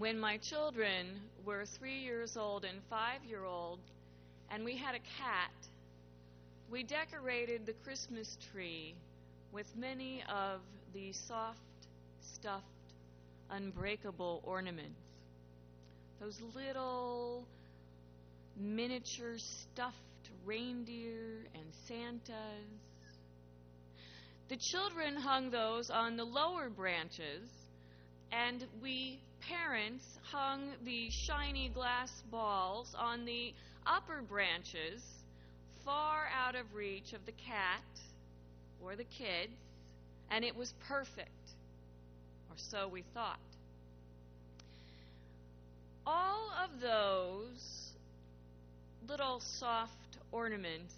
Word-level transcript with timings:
when 0.00 0.18
my 0.18 0.38
children 0.38 1.20
were 1.44 1.66
three 1.66 1.98
years 1.98 2.34
old 2.34 2.64
and 2.64 2.78
five 2.88 3.22
year 3.22 3.44
old, 3.44 3.78
and 4.50 4.64
we 4.64 4.74
had 4.74 4.94
a 4.94 4.98
cat, 4.98 5.52
we 6.70 6.82
decorated 6.82 7.66
the 7.66 7.74
Christmas 7.84 8.38
tree 8.50 8.94
with 9.52 9.66
many 9.76 10.22
of 10.26 10.60
the 10.94 11.12
soft, 11.12 11.58
stuffed, 12.22 12.64
unbreakable 13.50 14.40
ornaments. 14.42 15.02
Those 16.18 16.40
little 16.54 17.44
miniature 18.56 19.36
stuffed 19.36 19.96
reindeer 20.46 21.44
and 21.54 21.64
Santas. 21.86 22.32
The 24.48 24.56
children 24.56 25.16
hung 25.16 25.50
those 25.50 25.90
on 25.90 26.16
the 26.16 26.24
lower 26.24 26.70
branches, 26.70 27.50
and 28.32 28.64
we 28.82 29.20
parents 29.48 30.18
hung 30.30 30.60
the 30.84 31.10
shiny 31.10 31.68
glass 31.68 32.22
balls 32.30 32.94
on 32.98 33.24
the 33.24 33.52
upper 33.86 34.22
branches, 34.22 35.02
far 35.84 36.28
out 36.36 36.54
of 36.54 36.74
reach 36.74 37.12
of 37.12 37.24
the 37.26 37.32
cat 37.32 37.82
or 38.82 38.96
the 38.96 39.04
kids, 39.04 39.52
and 40.30 40.44
it 40.44 40.56
was 40.56 40.74
perfect, 40.86 41.28
or 42.50 42.56
so 42.56 42.88
we 42.88 43.02
thought. 43.14 43.38
All 46.06 46.50
of 46.62 46.80
those 46.80 47.92
little 49.08 49.40
soft 49.40 50.18
ornaments 50.32 50.94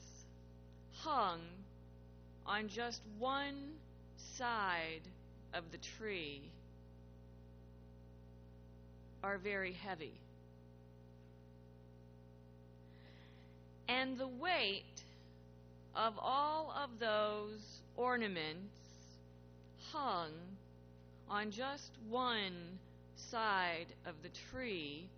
hung 0.98 1.40
on 2.46 2.68
just 2.68 3.00
one 3.18 3.72
side 4.16 5.02
of 5.54 5.64
the 5.72 5.78
tree 5.78 6.42
are 9.22 9.38
very 9.38 9.72
heavy. 9.72 10.12
And 13.88 14.18
the 14.18 14.28
weight 14.28 14.84
of 15.94 16.14
all 16.18 16.74
of 16.82 16.98
those 16.98 17.60
ornaments 17.96 18.74
hung 19.92 20.30
on 21.28 21.50
just 21.50 21.90
one 22.08 22.78
side 23.16 23.86
of 24.06 24.14
the 24.22 24.30
tree 24.50 25.08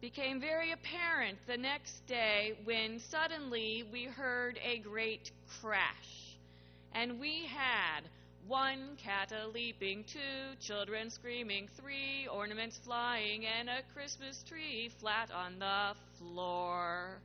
became 0.00 0.40
very 0.40 0.72
apparent 0.72 1.38
the 1.46 1.56
next 1.56 2.06
day 2.06 2.52
when 2.64 2.98
suddenly 2.98 3.84
we 3.92 4.04
heard 4.04 4.58
a 4.62 4.78
great 4.78 5.30
crash. 5.60 6.36
And 6.94 7.18
we 7.18 7.46
had 7.46 8.02
one 8.46 8.96
cat 9.02 9.32
a 9.32 9.48
leaping, 9.48 10.04
two 10.04 10.56
children 10.60 11.10
screaming, 11.10 11.68
three 11.80 12.28
ornaments 12.32 12.78
flying, 12.84 13.46
and 13.46 13.68
a 13.68 13.82
Christmas 13.94 14.42
tree 14.48 14.90
flat 15.00 15.30
on 15.30 15.58
the 15.58 15.94
floor. 16.18 17.18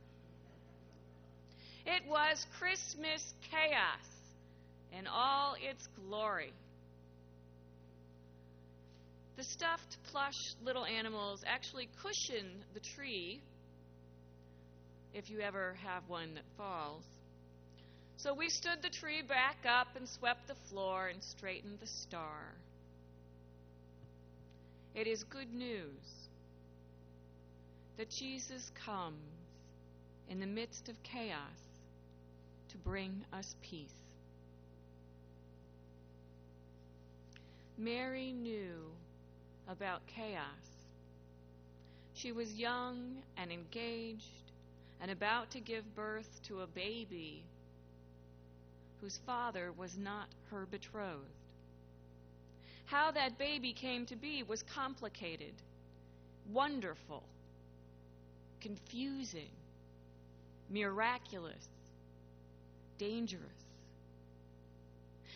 It 1.84 2.02
was 2.08 2.46
Christmas 2.58 3.34
chaos 3.50 4.06
in 4.98 5.06
all 5.06 5.56
its 5.60 5.86
glory. 6.08 6.52
The 9.36 9.44
stuffed 9.44 9.96
plush 10.10 10.54
little 10.64 10.84
animals 10.84 11.42
actually 11.46 11.88
cushion 12.02 12.46
the 12.74 12.80
tree 12.80 13.40
if 15.14 15.30
you 15.30 15.40
ever 15.40 15.76
have 15.82 16.02
one 16.08 16.34
that 16.34 16.44
falls. 16.56 17.02
So 18.22 18.34
we 18.34 18.50
stood 18.50 18.82
the 18.82 18.90
tree 18.90 19.22
back 19.22 19.64
up 19.66 19.96
and 19.96 20.06
swept 20.06 20.46
the 20.46 20.54
floor 20.54 21.08
and 21.08 21.22
straightened 21.22 21.78
the 21.80 21.86
star. 21.86 22.52
It 24.94 25.06
is 25.06 25.24
good 25.24 25.54
news 25.54 26.28
that 27.96 28.10
Jesus 28.10 28.70
comes 28.84 29.16
in 30.28 30.38
the 30.38 30.46
midst 30.46 30.90
of 30.90 31.02
chaos 31.02 31.38
to 32.68 32.76
bring 32.76 33.24
us 33.32 33.54
peace. 33.62 33.88
Mary 37.78 38.32
knew 38.32 38.84
about 39.66 40.06
chaos. 40.06 40.44
She 42.12 42.32
was 42.32 42.52
young 42.52 43.22
and 43.38 43.50
engaged 43.50 44.52
and 45.00 45.10
about 45.10 45.52
to 45.52 45.60
give 45.60 45.96
birth 45.96 46.42
to 46.48 46.60
a 46.60 46.66
baby 46.66 47.44
whose 49.00 49.18
father 49.26 49.72
was 49.76 49.96
not 49.96 50.28
her 50.50 50.66
betrothed. 50.66 51.24
How 52.86 53.12
that 53.12 53.38
baby 53.38 53.72
came 53.72 54.06
to 54.06 54.16
be 54.16 54.42
was 54.42 54.62
complicated, 54.74 55.54
wonderful, 56.52 57.22
confusing, 58.60 59.50
miraculous, 60.68 61.68
dangerous. 62.98 63.44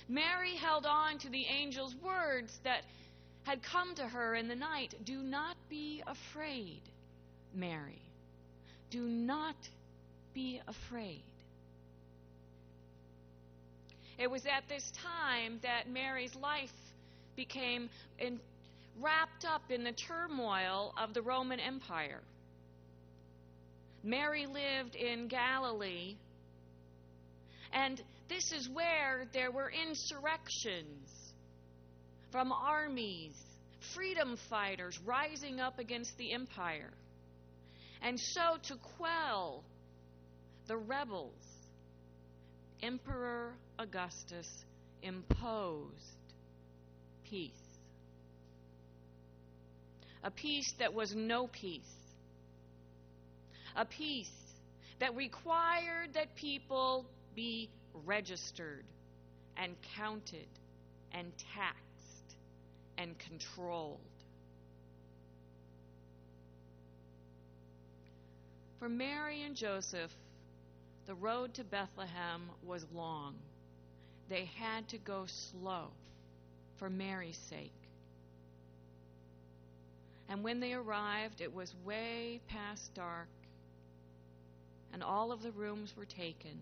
Mary 0.08 0.54
held 0.56 0.84
on 0.84 1.18
to 1.18 1.30
the 1.30 1.46
angel's 1.46 1.94
words 2.02 2.58
that 2.64 2.82
had 3.44 3.62
come 3.62 3.94
to 3.94 4.06
her 4.06 4.34
in 4.34 4.48
the 4.48 4.54
night 4.54 4.94
Do 5.04 5.22
not 5.22 5.56
be 5.70 6.02
afraid, 6.06 6.82
Mary. 7.54 8.02
Do 8.90 9.02
not 9.02 9.56
be 10.34 10.60
afraid. 10.66 11.22
It 14.18 14.30
was 14.30 14.46
at 14.46 14.68
this 14.68 14.90
time 14.92 15.58
that 15.62 15.88
Mary's 15.88 16.34
life 16.36 16.70
became 17.36 17.90
in, 18.18 18.38
wrapped 19.00 19.44
up 19.44 19.62
in 19.70 19.82
the 19.82 19.92
turmoil 19.92 20.94
of 20.96 21.14
the 21.14 21.22
Roman 21.22 21.58
Empire. 21.58 22.22
Mary 24.04 24.46
lived 24.46 24.94
in 24.94 25.28
Galilee, 25.28 26.14
and 27.72 28.00
this 28.28 28.52
is 28.52 28.68
where 28.68 29.26
there 29.32 29.50
were 29.50 29.70
insurrections 29.70 31.08
from 32.30 32.52
armies, 32.52 33.34
freedom 33.94 34.36
fighters 34.48 34.98
rising 35.04 35.58
up 35.58 35.78
against 35.78 36.16
the 36.18 36.32
empire. 36.32 36.90
And 38.02 38.20
so, 38.20 38.58
to 38.64 38.76
quell 38.96 39.64
the 40.66 40.76
rebels, 40.76 41.53
Emperor 42.82 43.52
Augustus 43.78 44.48
imposed 45.02 45.92
peace. 47.24 47.50
A 50.22 50.30
peace 50.30 50.72
that 50.78 50.94
was 50.94 51.14
no 51.14 51.46
peace. 51.48 51.82
A 53.76 53.84
peace 53.84 54.30
that 55.00 55.14
required 55.16 56.14
that 56.14 56.34
people 56.34 57.04
be 57.34 57.68
registered 58.04 58.84
and 59.56 59.74
counted 59.96 60.48
and 61.12 61.32
taxed 61.54 62.36
and 62.96 63.18
controlled. 63.18 64.00
For 68.78 68.88
Mary 68.88 69.42
and 69.42 69.56
Joseph, 69.56 70.10
the 71.06 71.14
road 71.14 71.54
to 71.54 71.64
Bethlehem 71.64 72.50
was 72.62 72.86
long. 72.94 73.34
They 74.28 74.48
had 74.56 74.88
to 74.88 74.98
go 74.98 75.26
slow 75.26 75.88
for 76.76 76.88
Mary's 76.88 77.38
sake. 77.50 77.72
And 80.28 80.42
when 80.42 80.60
they 80.60 80.72
arrived, 80.72 81.40
it 81.40 81.54
was 81.54 81.74
way 81.84 82.40
past 82.48 82.94
dark, 82.94 83.28
and 84.92 85.02
all 85.02 85.30
of 85.30 85.42
the 85.42 85.52
rooms 85.52 85.94
were 85.96 86.06
taken. 86.06 86.58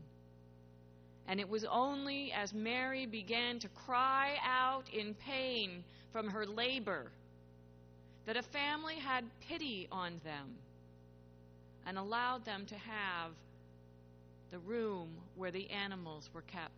And 1.28 1.38
it 1.38 1.48
was 1.48 1.64
only 1.64 2.32
as 2.32 2.52
Mary 2.52 3.06
began 3.06 3.60
to 3.60 3.69
cry 3.69 4.36
out 4.44 4.91
in 4.92 5.14
pain 5.14 5.84
from 6.12 6.28
her 6.28 6.44
labor 6.44 7.12
that 8.26 8.36
a 8.36 8.42
family 8.42 8.97
had 8.97 9.25
pity 9.49 9.87
on 9.93 10.20
them 10.25 10.56
and 11.87 11.96
allowed 11.96 12.44
them 12.44 12.67
to 12.67 12.75
have 12.75 13.31
the 14.52 14.58
room 14.60 15.08
where 15.34 15.50
the 15.50 15.69
animals 15.70 16.28
were 16.32 16.43
kept. 16.43 16.70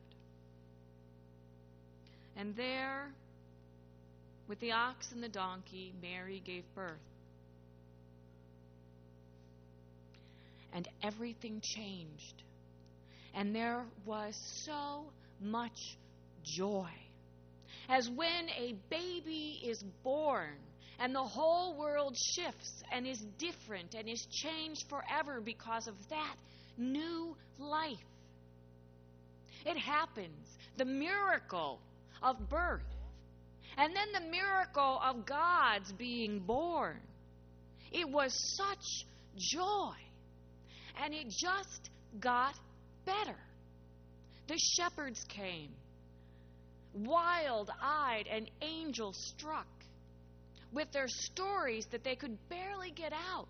And 2.37 2.57
there, 2.57 3.13
with 4.49 4.61
the 4.61 4.73
ox 4.73 5.13
and 5.13 5.23
the 5.23 5.29
donkey, 5.29 5.93
Mary 6.01 6.41
gave 6.45 6.65
birth. 6.75 6.99
And 10.73 10.89
everything 11.03 11.61
changed. 11.63 12.43
And 13.35 13.55
there 13.55 13.85
was 14.07 14.35
so 14.65 15.05
much 15.41 15.99
joy 16.45 16.91
as 17.89 18.09
when 18.09 18.49
a 18.57 18.75
baby 18.89 19.61
is 19.65 19.83
born 20.03 20.55
and 21.01 21.15
the 21.15 21.23
whole 21.23 21.77
world 21.77 22.17
shifts 22.17 22.83
and 22.93 23.07
is 23.07 23.19
different 23.39 23.95
and 23.95 24.09
is 24.09 24.27
changed 24.31 24.85
forever 24.89 25.41
because 25.41 25.87
of 25.89 25.95
that 26.09 26.37
new 26.77 27.37
life. 27.59 27.99
It 29.65 29.79
happens, 29.79 30.59
the 30.77 30.85
miracle 30.85 31.81
of 32.23 32.49
birth. 32.49 32.83
And 33.77 33.95
then 33.95 34.13
the 34.13 34.31
miracle 34.31 35.01
of 35.05 35.27
God's 35.27 35.93
being 35.93 36.41
born. 36.41 37.01
It 37.93 38.09
was 38.09 38.33
such 38.57 39.07
joy. 39.37 39.95
And 41.03 41.13
it 41.15 41.29
just 41.29 41.91
got 42.21 42.55
better. 43.05 43.39
The 44.47 44.59
shepherds 44.59 45.25
came, 45.29 45.71
wild 46.93 47.71
eyed 47.83 48.27
and 48.31 48.51
angel 48.61 49.13
struck, 49.15 49.67
with 50.73 50.93
their 50.93 51.09
stories 51.09 51.87
that 51.93 52.05
they 52.05 52.15
could 52.15 52.37
barely 52.49 52.91
get 52.91 53.13
out. 53.13 53.49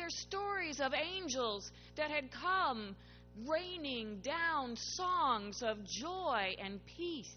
Their 0.00 0.08
stories 0.08 0.80
of 0.80 0.94
angels 0.94 1.70
that 1.96 2.10
had 2.10 2.30
come 2.30 2.96
raining 3.46 4.20
down 4.20 4.76
songs 4.76 5.62
of 5.62 5.84
joy 5.84 6.56
and 6.58 6.80
peace. 6.96 7.30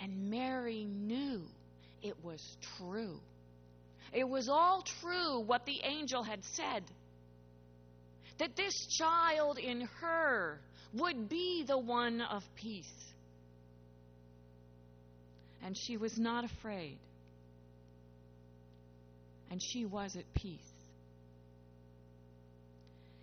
And 0.00 0.28
Mary 0.28 0.84
knew 0.84 1.42
it 2.02 2.16
was 2.24 2.42
true. 2.76 3.20
It 4.12 4.28
was 4.28 4.48
all 4.48 4.82
true 4.82 5.38
what 5.38 5.66
the 5.66 5.80
angel 5.84 6.24
had 6.24 6.44
said. 6.44 6.82
That 8.38 8.56
this 8.56 8.74
child 8.98 9.58
in 9.58 9.82
her 10.00 10.58
would 10.94 11.28
be 11.28 11.62
the 11.62 11.78
one 11.78 12.22
of 12.22 12.42
peace. 12.56 12.90
And 15.62 15.76
she 15.78 15.96
was 15.96 16.18
not 16.18 16.44
afraid. 16.44 16.98
And 19.50 19.62
she 19.62 19.86
was 19.86 20.16
at 20.16 20.32
peace. 20.34 20.60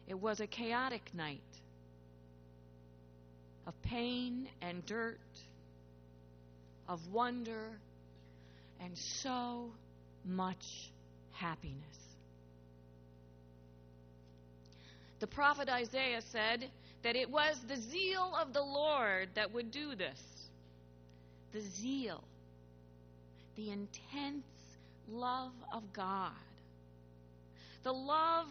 It 0.07 0.19
was 0.19 0.39
a 0.39 0.47
chaotic 0.47 1.13
night 1.13 1.41
of 3.67 3.73
pain 3.81 4.47
and 4.61 4.85
dirt, 4.85 5.19
of 6.87 6.99
wonder, 7.11 7.79
and 8.79 8.97
so 8.97 9.71
much 10.23 10.91
happiness. 11.31 11.81
The 15.19 15.27
prophet 15.27 15.69
Isaiah 15.69 16.21
said 16.21 16.69
that 17.03 17.15
it 17.15 17.29
was 17.29 17.59
the 17.67 17.77
zeal 17.77 18.33
of 18.39 18.53
the 18.53 18.61
Lord 18.61 19.29
that 19.35 19.53
would 19.53 19.71
do 19.71 19.95
this. 19.95 20.21
The 21.53 21.61
zeal, 21.61 22.23
the 23.55 23.71
intense 23.71 24.45
love 25.09 25.53
of 25.73 25.83
God, 25.93 26.31
the 27.83 27.91
love 27.91 28.47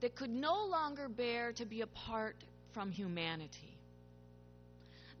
that 0.00 0.14
could 0.14 0.30
no 0.30 0.66
longer 0.66 1.08
bear 1.08 1.52
to 1.52 1.66
be 1.66 1.80
apart 1.80 2.36
from 2.72 2.90
humanity. 2.90 3.76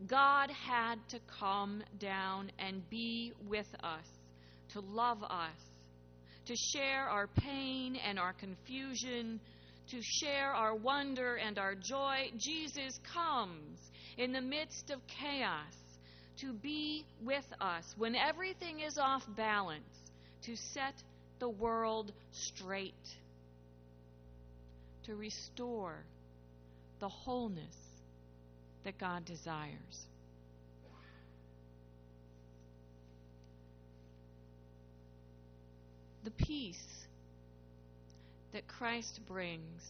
God 0.06 0.50
had 0.50 0.96
to 1.08 1.18
come 1.40 1.82
down 1.98 2.52
and 2.58 2.88
be 2.88 3.32
with 3.48 3.66
us, 3.82 4.06
to 4.72 4.80
love 4.80 5.22
us, 5.24 5.56
to 6.46 6.54
share 6.72 7.08
our 7.08 7.26
pain 7.26 7.96
and 7.96 8.18
our 8.18 8.32
confusion, 8.32 9.40
to 9.90 10.00
share 10.00 10.52
our 10.52 10.76
wonder 10.76 11.36
and 11.36 11.58
our 11.58 11.74
joy. 11.74 12.30
Jesus 12.36 13.00
comes 13.12 13.78
in 14.16 14.32
the 14.32 14.40
midst 14.40 14.90
of 14.90 15.00
chaos 15.06 15.74
to 16.40 16.52
be 16.52 17.04
with 17.24 17.46
us 17.60 17.84
when 17.96 18.14
everything 18.14 18.80
is 18.80 18.98
off 18.98 19.24
balance, 19.36 20.07
to 20.42 20.56
set 20.56 20.94
the 21.38 21.48
world 21.48 22.12
straight 22.32 22.94
to 25.08 25.16
restore 25.16 25.94
the 27.00 27.08
wholeness 27.08 27.76
that 28.84 28.98
God 28.98 29.24
desires. 29.24 30.06
The 36.24 36.30
peace 36.30 37.06
that 38.52 38.66
Christ 38.68 39.20
brings, 39.26 39.82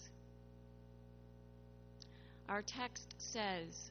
our 2.49 2.63
text 2.63 3.15
says, 3.19 3.91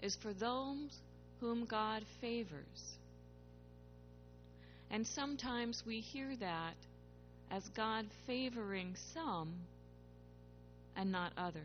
is 0.00 0.16
for 0.16 0.32
those 0.32 0.96
whom 1.40 1.66
God 1.66 2.04
favors. 2.20 2.96
And 4.92 5.06
sometimes 5.06 5.82
we 5.86 6.00
hear 6.00 6.36
that 6.36 6.74
as 7.50 7.66
God 7.70 8.04
favoring 8.26 8.94
some 9.14 9.54
and 10.94 11.10
not 11.10 11.32
others. 11.38 11.62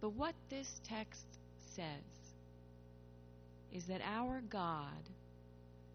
But 0.00 0.10
what 0.14 0.34
this 0.50 0.68
text 0.88 1.24
says 1.76 1.84
is 3.72 3.84
that 3.84 4.00
our 4.04 4.42
God 4.50 5.08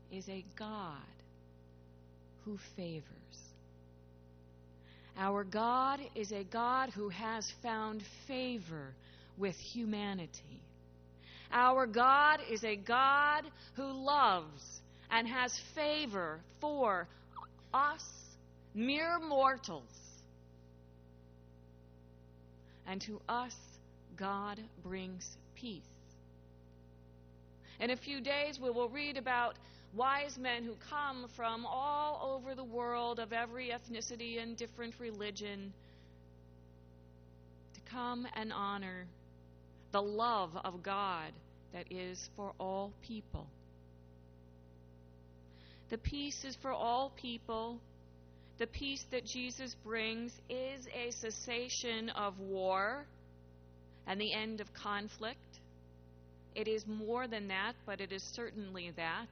is 0.09 0.29
a 0.29 0.45
God 0.57 0.97
who 2.45 2.57
favors. 2.77 3.03
Our 5.17 5.43
God 5.43 5.99
is 6.15 6.31
a 6.31 6.45
God 6.45 6.91
who 6.91 7.09
has 7.09 7.51
found 7.61 8.03
favor 8.25 8.93
with 9.37 9.57
humanity. 9.57 10.61
Our 11.51 11.87
God 11.87 12.39
is 12.49 12.63
a 12.63 12.77
God 12.77 13.43
who 13.75 13.91
loves 13.91 14.81
and 15.13 15.27
has 15.27 15.55
favor 15.75 16.39
for 16.59 17.07
us, 17.71 18.03
mere 18.73 19.19
mortals. 19.19 19.83
And 22.87 22.99
to 23.01 23.21
us, 23.29 23.55
God 24.17 24.59
brings 24.83 25.37
peace. 25.53 25.83
In 27.79 27.91
a 27.91 27.95
few 27.95 28.21
days, 28.21 28.59
we 28.59 28.71
will 28.71 28.89
read 28.89 29.15
about 29.15 29.55
wise 29.93 30.39
men 30.39 30.63
who 30.63 30.73
come 30.89 31.27
from 31.35 31.63
all 31.67 32.35
over 32.35 32.55
the 32.55 32.63
world 32.63 33.19
of 33.19 33.31
every 33.31 33.69
ethnicity 33.69 34.41
and 34.41 34.57
different 34.57 34.95
religion 34.99 35.71
to 37.75 37.81
come 37.91 38.27
and 38.35 38.51
honor 38.51 39.05
the 39.91 40.01
love 40.01 40.57
of 40.65 40.81
God 40.81 41.31
that 41.71 41.85
is 41.91 42.31
for 42.35 42.53
all 42.59 42.91
people. 43.03 43.45
The 45.89 45.97
peace 45.97 46.43
is 46.45 46.55
for 46.61 46.71
all 46.71 47.11
people 47.15 47.79
the 48.59 48.67
peace 48.67 49.03
that 49.11 49.25
Jesus 49.25 49.75
brings 49.83 50.31
is 50.47 50.87
a 50.93 51.11
cessation 51.11 52.09
of 52.11 52.39
war 52.39 53.05
and 54.05 54.21
the 54.21 54.31
end 54.31 54.61
of 54.61 54.71
conflict. 54.73 55.39
It 56.55 56.67
is 56.67 56.85
more 56.85 57.27
than 57.27 57.47
that, 57.47 57.73
but 57.85 57.99
it 57.99 58.11
is 58.11 58.21
certainly 58.35 58.91
that. 58.95 59.27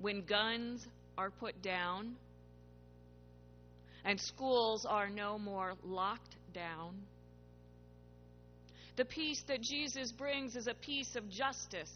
When 0.00 0.22
guns 0.24 0.86
are 1.18 1.30
put 1.30 1.60
down 1.60 2.14
and 4.04 4.18
schools 4.20 4.86
are 4.88 5.10
no 5.10 5.38
more 5.38 5.74
locked 5.84 6.36
down, 6.54 6.94
the 8.96 9.04
peace 9.04 9.42
that 9.48 9.60
Jesus 9.60 10.12
brings 10.12 10.54
is 10.54 10.68
a 10.68 10.74
peace 10.74 11.16
of 11.16 11.28
justice. 11.28 11.92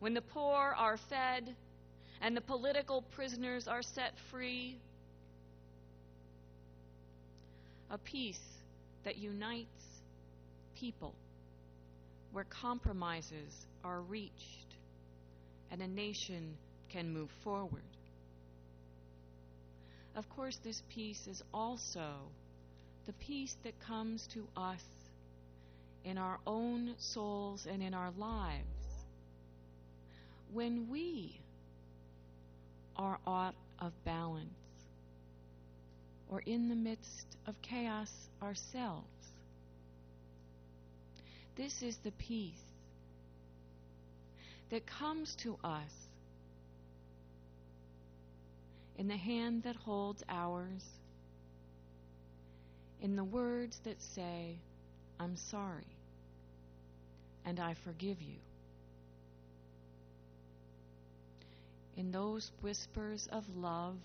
When 0.00 0.14
the 0.14 0.22
poor 0.22 0.74
are 0.76 0.96
fed 0.96 1.54
and 2.20 2.36
the 2.36 2.40
political 2.40 3.02
prisoners 3.02 3.66
are 3.66 3.82
set 3.82 4.12
free. 4.30 4.76
A 7.90 7.98
peace 7.98 8.40
that 9.04 9.16
unites 9.16 9.68
people, 10.78 11.14
where 12.32 12.44
compromises 12.44 13.66
are 13.82 14.00
reached 14.00 14.74
and 15.70 15.80
a 15.82 15.88
nation 15.88 16.56
can 16.90 17.12
move 17.12 17.30
forward. 17.42 17.82
Of 20.14 20.28
course, 20.30 20.58
this 20.62 20.82
peace 20.88 21.26
is 21.26 21.42
also 21.52 22.10
the 23.06 23.12
peace 23.14 23.56
that 23.62 23.78
comes 23.80 24.26
to 24.34 24.46
us 24.56 24.82
in 26.04 26.18
our 26.18 26.38
own 26.46 26.94
souls 26.98 27.66
and 27.70 27.82
in 27.82 27.94
our 27.94 28.10
lives 28.18 28.77
when 30.52 30.88
we 30.90 31.40
are 32.96 33.18
out 33.26 33.54
of 33.80 33.92
balance 34.04 34.48
or 36.28 36.42
in 36.46 36.68
the 36.68 36.74
midst 36.74 37.26
of 37.46 37.60
chaos 37.62 38.10
ourselves. 38.42 39.06
This 41.56 41.82
is 41.82 41.96
the 41.98 42.12
peace 42.12 42.52
that 44.70 44.86
comes 44.86 45.34
to 45.36 45.58
us 45.64 46.08
in 48.96 49.08
the 49.08 49.16
hand 49.16 49.62
that 49.62 49.76
holds 49.76 50.22
ours, 50.28 50.84
in 53.00 53.16
the 53.16 53.24
words 53.24 53.80
that 53.84 54.00
say, 54.02 54.56
I'm 55.20 55.36
sorry 55.36 55.86
and 57.44 57.58
I 57.58 57.74
forgive 57.74 58.20
you. 58.20 58.36
In 61.98 62.12
those 62.12 62.52
whispers 62.62 63.28
of 63.32 63.44
love. 63.56 63.96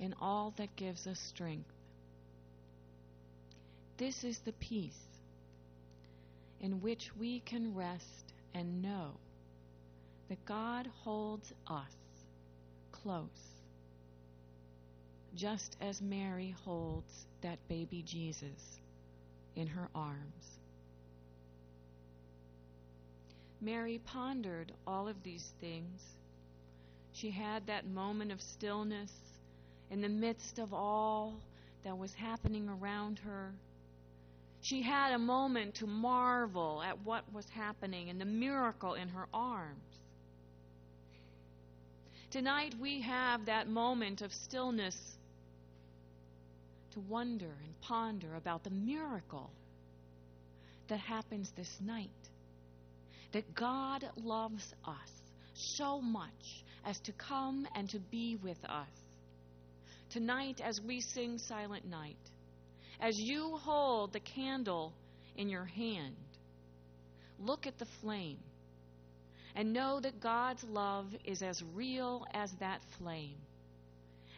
In 0.00 0.12
all 0.20 0.52
that 0.56 0.74
gives 0.74 1.06
us 1.06 1.20
strength. 1.20 1.70
This 3.96 4.24
is 4.24 4.40
the 4.40 4.52
peace 4.52 5.06
in 6.60 6.80
which 6.80 7.12
we 7.16 7.40
can 7.40 7.76
rest 7.76 8.32
and 8.52 8.82
know 8.82 9.12
that 10.28 10.44
God 10.46 10.88
holds 11.04 11.52
us 11.68 11.94
close, 12.90 13.62
just 15.36 15.76
as 15.80 16.02
Mary 16.02 16.56
holds 16.64 17.26
that 17.42 17.58
baby 17.68 18.02
Jesus 18.04 18.80
in 19.60 19.66
her 19.66 19.88
arms. 19.94 20.58
Mary 23.60 24.00
pondered 24.06 24.72
all 24.86 25.06
of 25.06 25.22
these 25.22 25.52
things. 25.60 26.00
She 27.12 27.30
had 27.30 27.66
that 27.66 27.86
moment 27.86 28.32
of 28.32 28.40
stillness 28.40 29.12
in 29.90 30.00
the 30.00 30.08
midst 30.08 30.58
of 30.58 30.72
all 30.72 31.34
that 31.84 31.98
was 31.98 32.14
happening 32.14 32.70
around 32.70 33.18
her. 33.18 33.52
She 34.62 34.80
had 34.80 35.12
a 35.12 35.18
moment 35.18 35.74
to 35.76 35.86
marvel 35.86 36.82
at 36.82 37.04
what 37.04 37.30
was 37.32 37.48
happening 37.50 38.08
and 38.08 38.18
the 38.18 38.24
miracle 38.24 38.94
in 38.94 39.08
her 39.08 39.26
arms. 39.34 39.76
Tonight 42.30 42.74
we 42.80 43.02
have 43.02 43.44
that 43.46 43.68
moment 43.68 44.22
of 44.22 44.32
stillness 44.32 45.16
to 46.92 47.00
wonder 47.00 47.52
and 47.64 47.80
ponder 47.80 48.34
about 48.36 48.64
the 48.64 48.70
miracle 48.70 49.50
that 50.88 50.98
happens 50.98 51.50
this 51.56 51.72
night. 51.80 52.10
That 53.32 53.54
God 53.54 54.04
loves 54.16 54.74
us 54.84 55.12
so 55.54 56.00
much 56.00 56.64
as 56.84 56.98
to 57.00 57.12
come 57.12 57.66
and 57.74 57.88
to 57.90 57.98
be 57.98 58.36
with 58.42 58.62
us. 58.64 58.88
Tonight, 60.10 60.60
as 60.60 60.80
we 60.80 61.00
sing 61.00 61.38
Silent 61.38 61.86
Night, 61.88 62.16
as 63.00 63.16
you 63.16 63.56
hold 63.58 64.12
the 64.12 64.20
candle 64.20 64.92
in 65.36 65.48
your 65.48 65.64
hand, 65.64 66.16
look 67.38 67.66
at 67.66 67.78
the 67.78 67.86
flame 68.00 68.40
and 69.54 69.72
know 69.72 70.00
that 70.00 70.20
God's 70.20 70.64
love 70.64 71.06
is 71.24 71.42
as 71.42 71.62
real 71.74 72.26
as 72.34 72.50
that 72.60 72.80
flame 72.98 73.38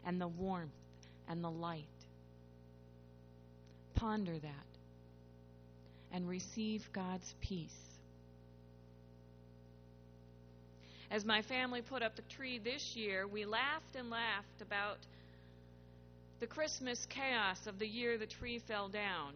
and 0.05 0.21
the 0.21 0.29
warmth 0.29 0.71
and 1.29 1.43
the 1.43 1.51
light. 1.51 1.87
Ponder 4.03 4.37
that 4.37 4.67
and 6.13 6.29
receive 6.29 6.83
God's 6.93 7.37
peace. 7.41 7.71
As 11.09 11.25
my 11.25 11.43
family 11.43 11.83
put 11.83 12.03
up 12.03 12.17
the 12.17 12.23
tree 12.23 12.59
this 12.59 12.97
year, 12.97 13.29
we 13.29 13.45
laughed 13.45 13.95
and 13.95 14.11
laughed 14.11 14.61
about 14.61 14.99
the 16.41 16.49
Christmas 16.49 17.07
chaos 17.11 17.69
of 17.69 17.79
the 17.79 17.87
year 17.87 18.19
the 18.19 18.27
tree 18.27 18.59
fell 18.67 18.89
down. 18.89 19.35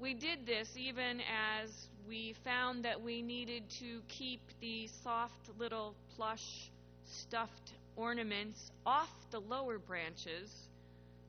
We 0.00 0.14
did 0.14 0.46
this 0.46 0.68
even 0.76 1.20
as 1.20 1.70
we 2.08 2.36
found 2.44 2.84
that 2.84 3.02
we 3.02 3.20
needed 3.20 3.64
to 3.80 4.00
keep 4.06 4.42
the 4.60 4.88
soft 5.02 5.50
little 5.58 5.96
plush 6.14 6.70
stuffed 7.04 7.72
ornaments 7.96 8.70
off 8.86 9.10
the 9.32 9.40
lower 9.40 9.80
branches 9.80 10.68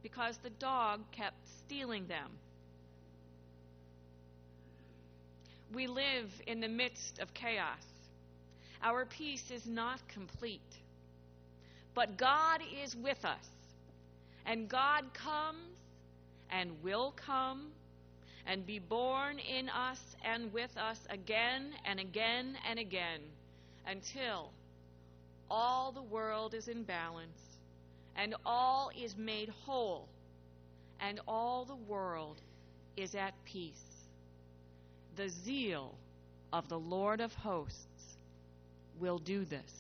because 0.03 0.38
the 0.38 0.50
dog 0.50 1.01
kept 1.12 1.38
stealing 1.65 2.08
them. 2.08 2.32
We 5.74 5.88
live 5.88 6.32
in 6.48 6.62
the 6.62 6.68
midst 6.68 7.20
of 7.20 7.34
chaos. 7.34 7.86
Our 8.82 9.06
peace 9.06 9.51
is 9.51 9.68
not 9.68 10.00
complete. 10.08 10.62
But 11.94 12.18
God 12.18 12.62
is 12.84 12.96
with 12.96 13.24
us. 13.25 13.50
And 14.46 14.68
God 14.68 15.13
comes 15.13 15.60
and 16.50 16.72
will 16.82 17.13
come 17.15 17.68
and 18.48 18.65
be 18.65 18.79
born 18.79 19.38
in 19.38 19.70
us 19.70 20.00
and 20.24 20.51
with 20.51 20.75
us 20.77 21.00
again 21.10 21.72
and 21.86 22.00
again 22.00 22.58
and 22.68 22.79
again 22.79 23.22
until 23.86 24.50
all 25.51 25.91
the 25.91 26.01
world 26.01 26.53
is 26.53 26.68
in 26.68 26.84
balance 26.84 27.49
and 28.22 28.36
all 28.46 28.92
is 29.02 29.16
made 29.18 29.50
whole 29.66 30.10
and 31.00 31.22
all 31.26 31.64
the 31.64 31.76
world 31.76 32.42
is 32.98 33.16
at 33.16 33.34
peace. 33.46 34.08
The 35.16 35.30
zeal 35.30 35.96
of 36.52 36.68
the 36.68 36.80
Lord 36.80 37.22
of 37.22 37.34
hosts 37.34 38.18
will 39.00 39.20
do 39.20 39.46
this. 39.46 39.74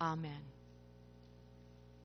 Amen. 0.00 0.55